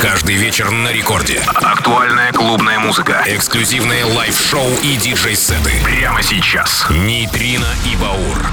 Каждый 0.00 0.36
вечер 0.36 0.70
на 0.70 0.92
рекорде. 0.92 1.40
Актуальная 1.56 2.32
клубная 2.32 2.78
музыка. 2.78 3.24
Эксклюзивные 3.26 4.04
лайв-шоу 4.04 4.68
и 4.84 4.96
диджей-сеты. 4.96 5.72
Прямо 5.84 6.22
сейчас. 6.22 6.86
Нейтрино 6.88 7.66
и 7.84 7.96
Баур. 8.00 8.46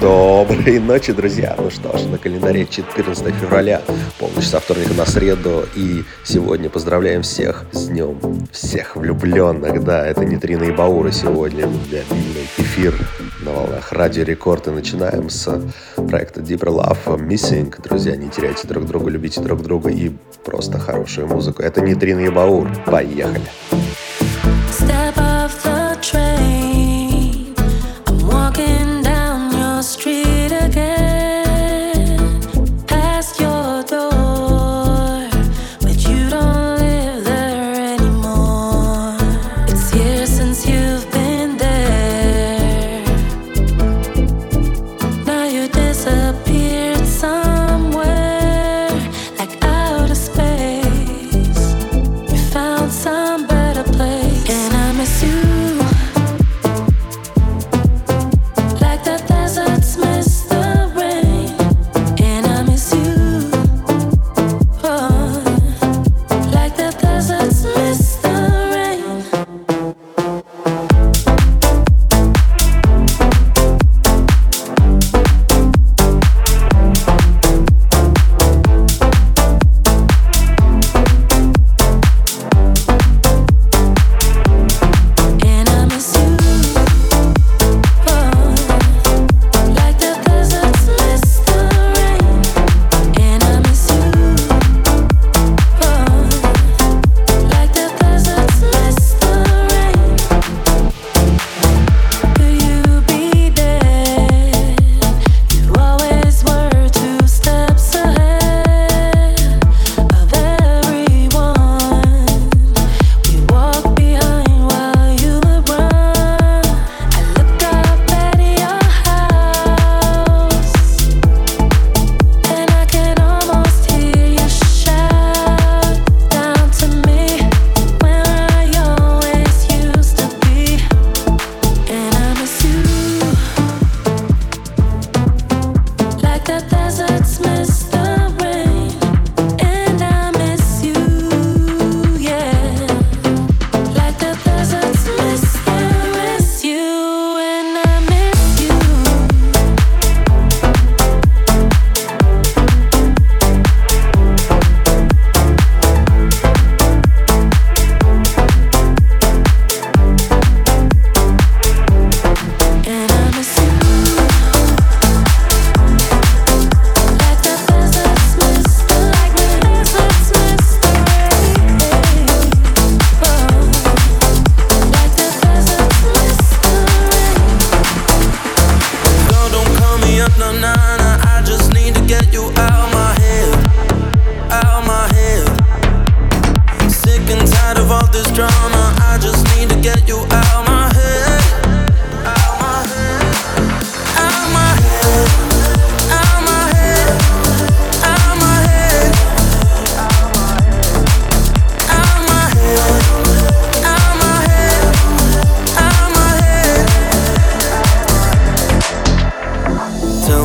Доброй 0.00 0.80
ночи, 0.80 1.12
друзья! 1.12 1.54
Ну 1.58 1.70
что 1.70 1.96
ж, 1.96 2.04
на 2.06 2.16
календаре 2.16 2.66
14 2.66 3.34
февраля, 3.34 3.82
полночь 4.18 4.46
со 4.46 4.58
вторника 4.58 4.94
на 4.94 5.04
среду, 5.04 5.66
и 5.76 6.04
сегодня 6.24 6.70
поздравляем 6.70 7.20
всех 7.20 7.66
с 7.72 7.86
днем 7.88 8.18
всех 8.50 8.96
влюбленных. 8.96 9.84
Да, 9.84 10.06
это 10.06 10.24
Нитрина 10.24 10.64
и 10.64 10.72
Баура 10.72 11.10
сегодня, 11.12 11.66
мобильный 11.66 12.48
эфир 12.56 12.94
на 13.42 13.52
волнах 13.52 13.92
Радио 13.92 14.24
Рекорд, 14.24 14.66
и 14.68 14.70
начинаем 14.70 15.30
с 15.30 15.62
проекта 15.96 16.40
Deeper 16.40 16.68
Love 16.68 17.18
Missing. 17.26 17.74
Друзья, 17.82 18.16
не 18.16 18.28
теряйте 18.28 18.66
друг 18.66 18.86
друга, 18.86 19.10
любите 19.10 19.40
друг 19.40 19.62
друга 19.62 19.90
и 19.90 20.10
просто 20.44 20.78
хорошую 20.78 21.28
музыку. 21.28 21.62
Это 21.62 21.80
Нитрина 21.80 22.20
и 22.20 22.28
Баур. 22.28 22.70
Поехали! 22.86 23.40
Step 23.70 23.79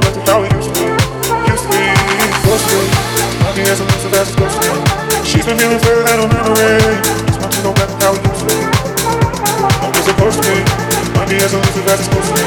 back 0.00 0.14
to 0.14 0.20
how 0.30 0.42
it 0.44 0.52
used 0.52 0.68
to 0.68 0.74
be. 0.74 0.86
To. 0.86 1.76
Supposed 2.38 2.64
to 2.66 2.76
be. 2.76 3.62
It's 3.62 3.78
supposed 3.78 4.02
to 4.02 4.68
be. 4.68 4.78
She's 5.24 5.46
been 5.46 5.58
feeling 5.58 5.78
further 5.78 6.04
than 6.04 6.20
on 6.20 6.28
memory. 6.28 6.78
Just 7.26 7.40
want 7.40 7.52
to 7.52 7.62
go 7.62 7.72
back 7.72 7.88
to 7.88 7.96
how 8.04 8.14
it 8.14 8.22
used 8.22 8.40
to 8.40 8.46
be. 8.46 8.58
It's 9.98 10.08
to 10.36 10.42
it's 11.50 12.08
to. 12.32 12.37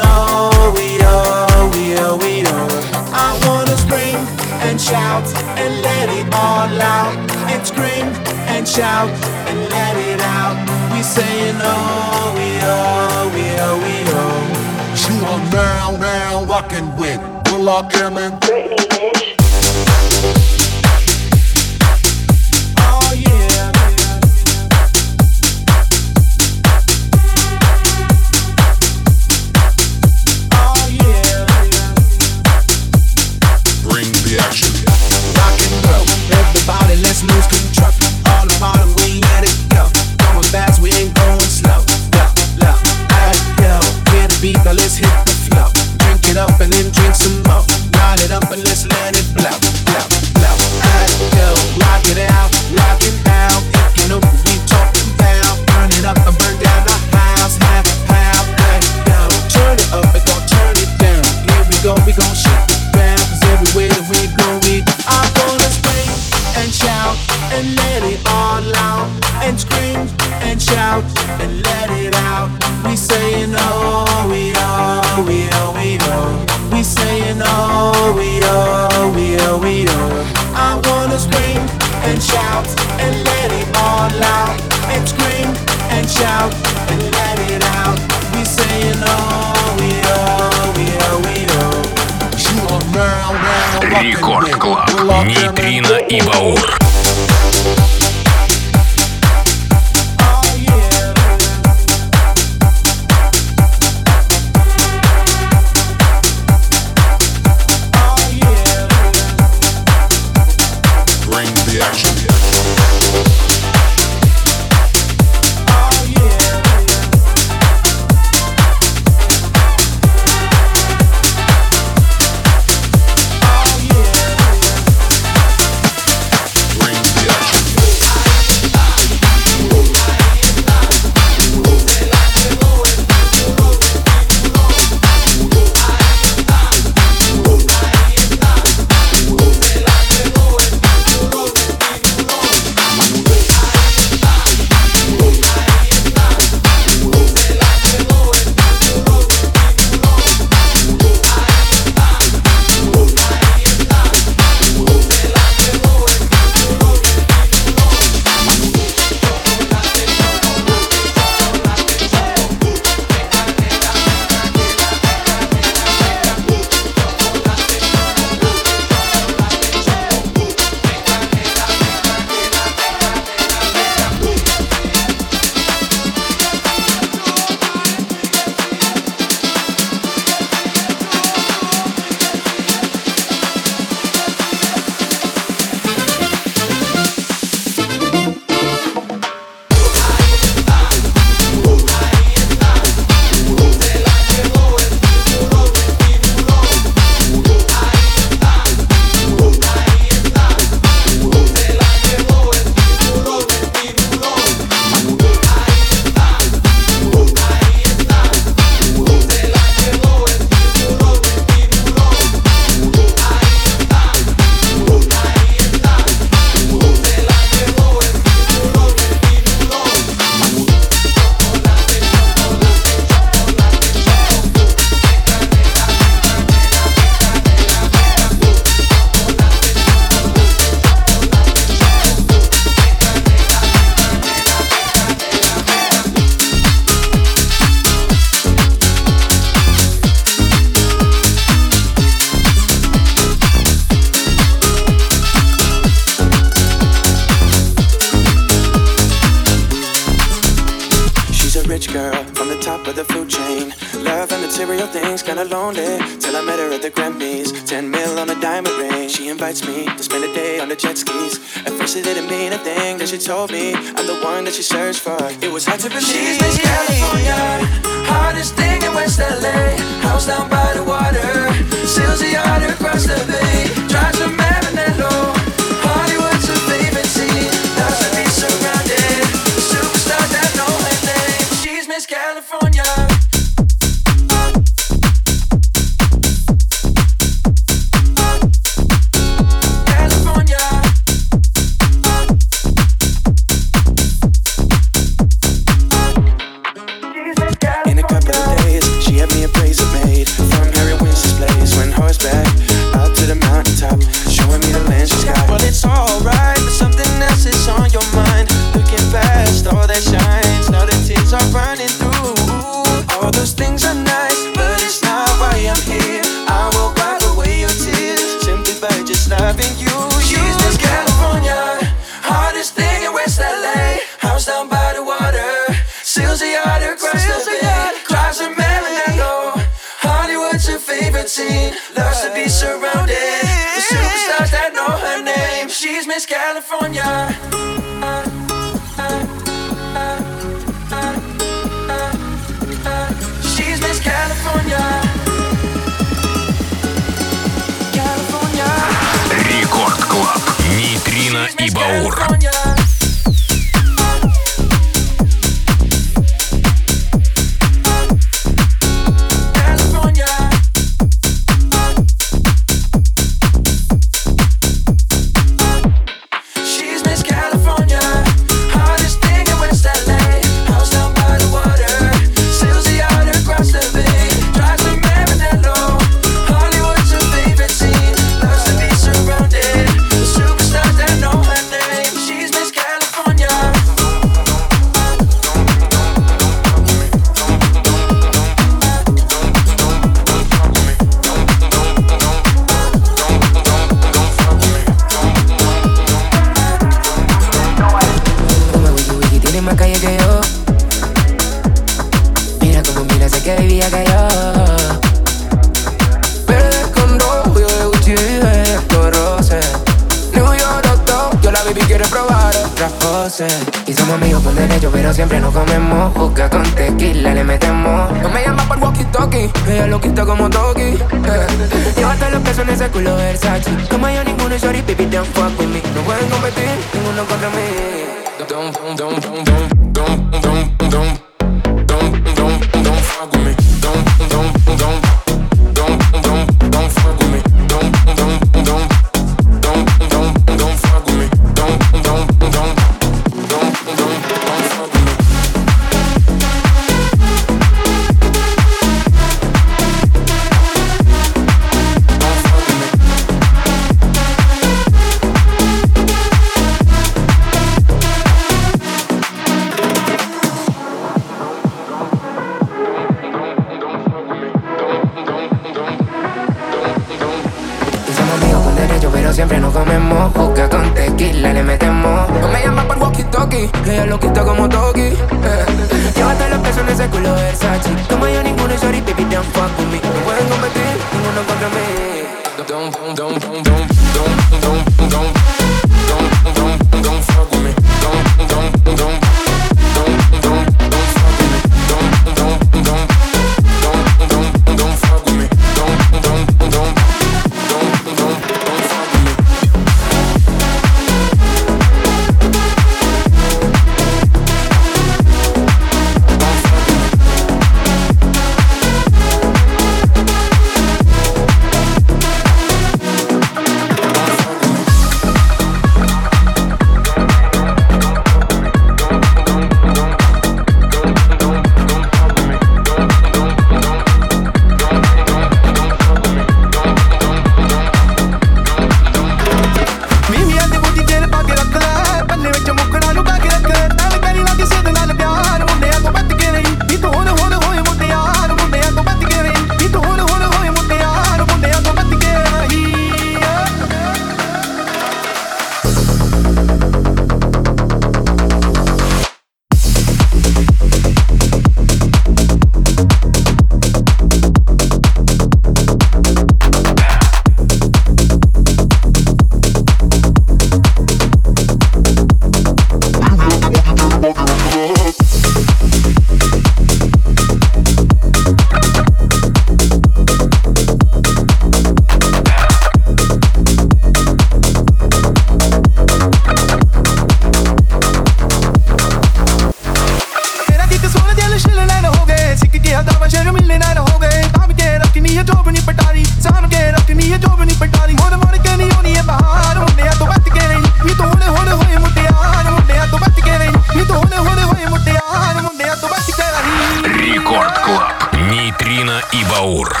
Нейтрино 598.72 599.20
и 599.32 599.44
Баур. 599.50 600.00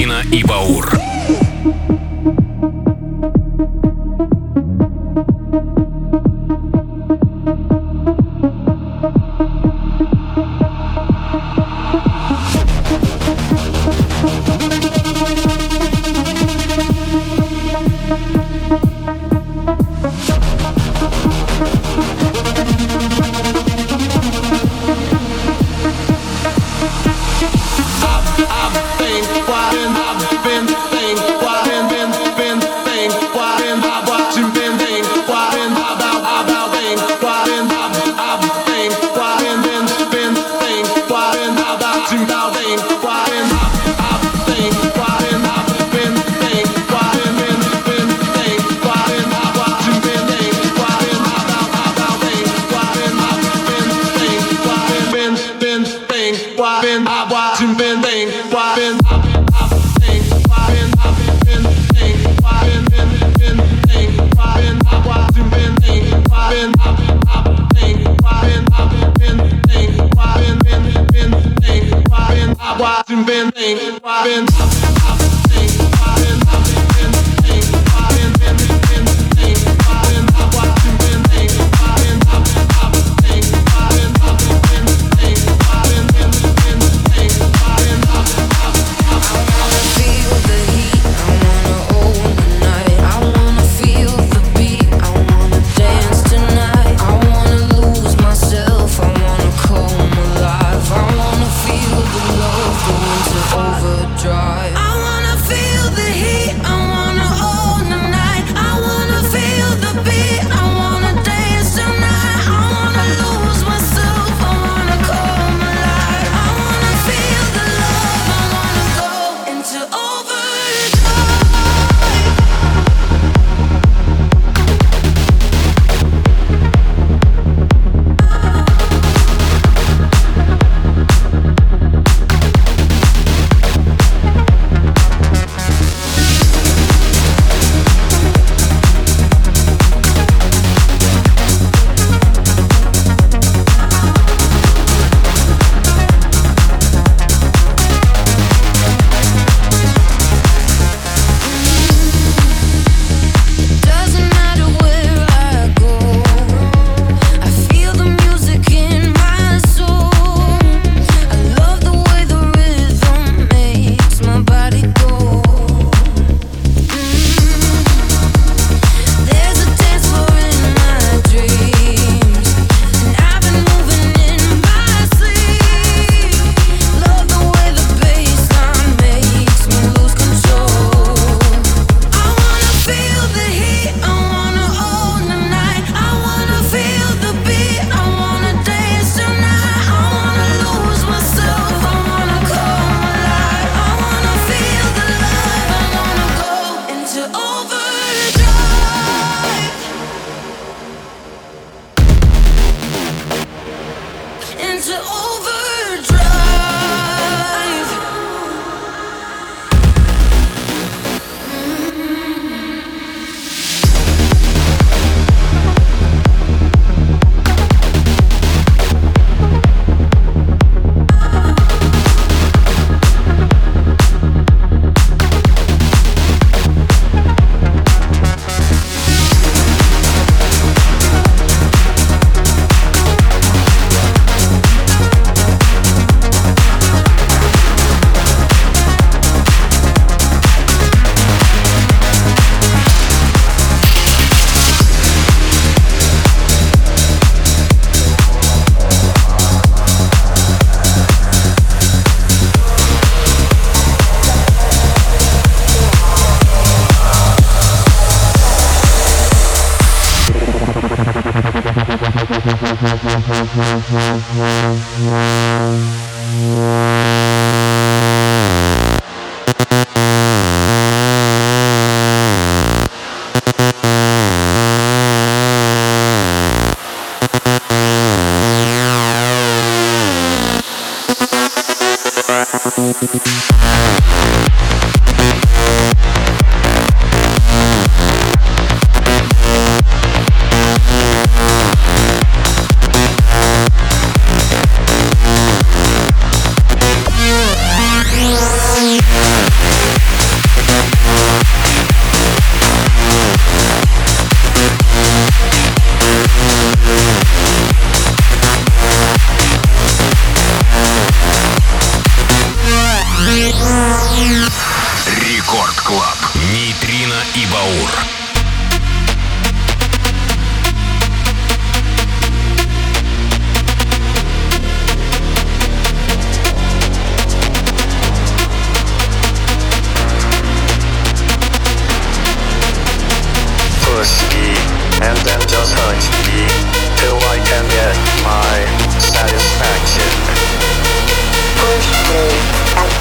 Афина 0.00 0.22
и 0.32 0.42
Баур. 0.42 0.99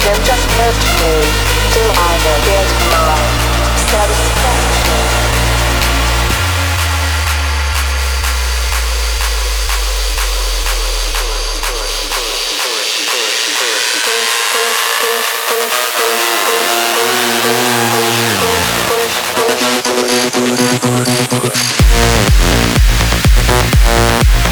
Then 0.09 0.25
just 0.25 0.49
hurt 0.57 0.73
me 0.73 1.21
till 1.69 1.91
I 1.93 2.17
can 2.23 2.39
get 2.49 2.65
my 2.89 3.13
satisfaction. 3.77 5.29
I 23.91 24.48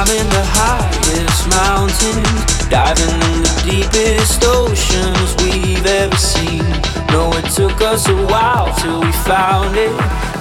Climbing 0.00 0.30
the 0.30 0.44
highest 0.56 1.46
mountains, 1.60 2.68
diving 2.70 3.20
in 3.20 3.42
the 3.44 3.52
deepest 3.68 4.42
oceans 4.46 5.36
we've 5.44 5.84
ever 5.84 6.16
seen. 6.16 6.64
No, 7.12 7.30
it 7.34 7.44
took 7.52 7.82
us 7.82 8.08
a 8.08 8.16
while 8.32 8.74
till 8.76 9.02
we 9.02 9.12
found 9.12 9.76
it. 9.76 9.92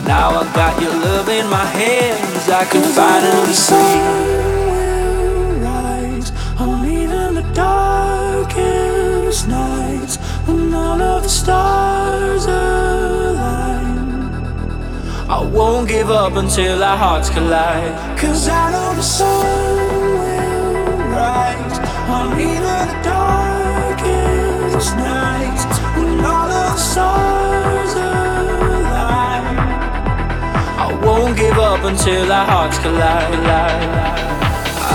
Now 0.07 0.30
I 0.30 0.45
got 0.55 0.82
your 0.82 0.93
love 0.93 1.28
in 1.28 1.49
my 1.49 1.66
hands, 1.66 2.47
I 2.47 2.64
can 2.72 2.84
finally 2.93 3.51
see. 3.51 4.39
darkest 7.53 9.47
nights 9.49 10.16
when 10.47 10.74
all 10.74 11.01
of 11.01 11.24
the 11.24 11.30
stars 11.30 12.47
are 12.47 12.99
I 15.30 15.45
won't 15.45 15.88
give 15.88 16.09
up 16.09 16.34
until 16.38 16.84
our 16.84 16.97
hearts 16.97 17.30
collide. 17.30 18.17
Cause 18.17 18.49
I 18.49 18.71
know 18.71 18.95
the 18.95 19.03
sun 19.03 19.86
will 20.17 20.97
rise. 21.13 21.77
I'm 22.09 22.36
leaving 22.36 22.63
the 22.65 22.97
darkest 23.05 24.97
nights 24.97 25.65
when 25.93 26.25
all 26.25 26.49
of 26.49 26.73
the 26.73 26.82
stars 26.82 27.93
align. 27.93 29.53
I 30.82 30.99
won't 31.05 31.38
give 31.38 31.59
up 31.59 31.84
until 31.84 32.32
our 32.32 32.47
hearts 32.47 32.80
collide. 32.80 33.38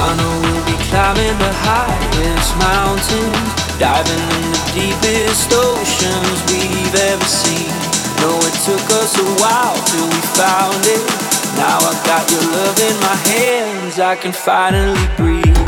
I 0.02 0.16
know 0.18 0.34
we'll 0.42 0.66
be 0.66 0.74
climbing 0.90 1.38
the 1.38 1.54
highest 1.62 2.50
mountains, 2.58 3.54
diving 3.78 4.26
in 4.34 4.50
the 4.50 4.62
deepest 4.82 5.52
oceans 5.54 6.42
we've 6.50 6.94
ever 7.12 7.24
seen. 7.24 7.83
No, 8.24 8.38
it 8.38 8.54
took 8.64 8.80
us 9.02 9.18
a 9.18 9.24
while 9.42 9.76
till 9.84 10.06
we 10.06 10.20
found 10.32 10.80
it. 10.86 11.02
Now 11.58 11.76
I 11.76 11.92
got 12.06 12.30
your 12.30 12.40
love 12.40 12.80
in 12.80 12.96
my 13.00 13.16
hands, 13.28 13.98
I 13.98 14.16
can 14.16 14.32
finally 14.32 15.06
breathe. 15.18 15.63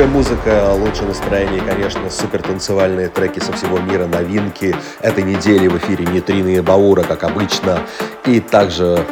Лучшая 0.00 0.16
музыка, 0.16 0.72
лучшее 0.72 1.08
настроение 1.08 1.60
конечно, 1.60 2.08
супер 2.08 2.40
танцевальные 2.42 3.08
треки 3.08 3.38
со 3.38 3.52
всего 3.52 3.78
мира, 3.80 4.06
новинки 4.06 4.74
этой 5.02 5.22
недели 5.24 5.68
в 5.68 5.76
эфире 5.76 6.06
Нейтрины 6.06 6.56
и 6.56 6.60
Баура, 6.60 7.02
как 7.02 7.22
обычно. 7.24 7.82
И 8.24 8.40
также 8.40 9.04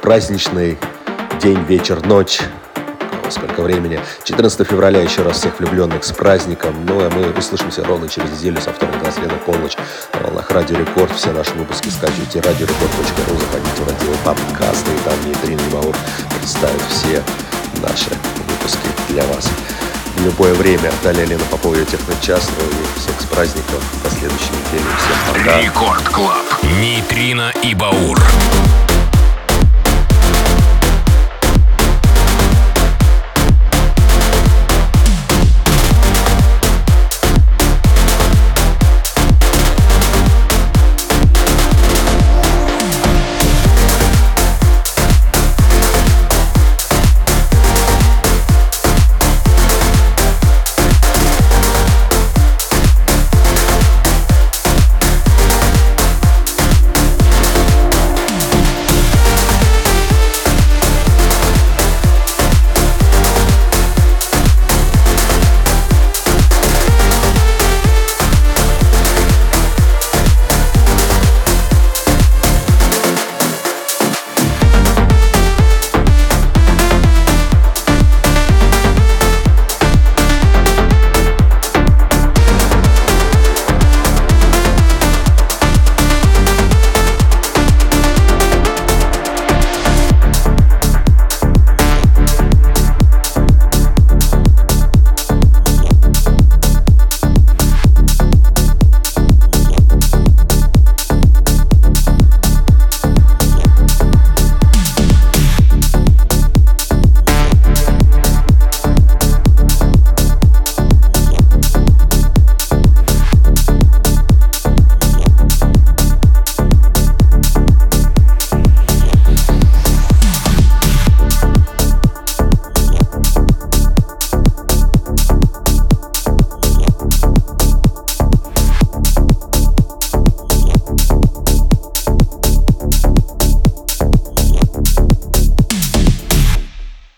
праздничный 0.00 0.78
день, 1.42 1.58
вечер, 1.64 2.06
ночь. 2.06 2.40
Сколько 3.28 3.60
времени? 3.60 4.00
14 4.24 4.66
февраля 4.66 5.02
еще 5.02 5.22
раз 5.22 5.38
всех 5.38 5.58
влюбленных 5.58 6.04
с 6.04 6.12
праздником. 6.12 6.74
Ну, 6.86 7.00
а 7.00 7.10
мы 7.10 7.30
услышимся 7.30 7.84
ровно 7.84 8.08
через 8.08 8.30
неделю 8.30 8.62
со 8.62 8.72
вторника 8.72 9.04
до 9.04 9.12
среды 9.12 9.34
полночь 9.44 9.76
на 10.14 10.20
волнах 10.20 10.50
Радио 10.50 10.78
Рекорд. 10.78 11.12
Все 11.12 11.32
наши 11.32 11.52
выпуски 11.52 11.90
скачивайте 11.90 12.40
радиорекорд.ру, 12.40 13.36
заходите 13.36 13.82
в 13.82 13.88
раздел 13.88 14.14
подкасты, 14.24 14.90
и 14.90 15.04
там 15.04 15.14
Нейтрин 15.26 15.58
и 15.58 15.70
Баур 15.70 15.94
представят 16.38 16.80
все 16.88 17.22
наши 17.82 18.10
выпуски 18.48 18.88
для 19.10 19.24
вас 19.24 19.50
в 20.16 20.24
любое 20.24 20.54
время. 20.54 20.92
Далее 21.02 21.26
Лена 21.26 21.44
Попова 21.50 21.74
и 21.74 21.84
Техночас. 21.84 22.50
Ну 22.58 22.64
и 22.66 23.00
всех 23.00 23.20
с 23.20 23.24
праздником. 23.24 23.80
До 24.02 24.10
следующей 24.10 24.50
недели. 24.50 24.84
Всем 24.98 25.34
пока. 25.34 25.60
Рекорд 25.60 26.08
Клаб. 26.08 26.62
Нейтрино 26.80 27.52
и 27.62 27.74
Баур. 27.74 28.18